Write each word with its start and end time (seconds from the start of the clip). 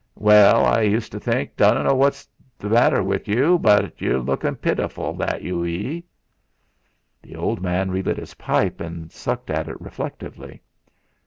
'Well,' 0.15 0.65
I 0.65 0.81
used 0.81 1.11
t'think, 1.11 1.51
'I 1.61 1.73
dunno 1.75 1.93
what 1.93 2.13
'tes 2.13 2.25
that's 2.25 2.27
the 2.57 2.69
matter 2.69 3.03
wi' 3.03 3.21
yu, 3.25 3.59
but 3.59 4.01
yu'm 4.01 4.25
lukin' 4.25 4.55
pittiful, 4.55 5.13
that 5.19 5.43
yu 5.43 5.61
be!'. 5.61 6.05
The 7.21 7.35
old 7.35 7.61
man 7.61 7.91
refit 7.91 8.17
his 8.17 8.33
pipe, 8.33 8.79
and 8.81 9.11
sucked 9.11 9.51
at 9.51 9.67
it 9.69 9.79
reflectively. 9.79 10.63